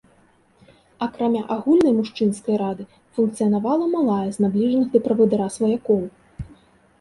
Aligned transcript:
Акрамя 1.05 1.41
агульнай 1.55 1.93
мужчынскай 1.97 2.57
рады 2.63 2.83
функцыянавала 3.19 3.85
малая 3.95 4.27
з 4.39 4.47
набліжаных 4.47 4.87
да 4.97 5.05
правадыра 5.05 5.47
сваякоў. 5.59 6.01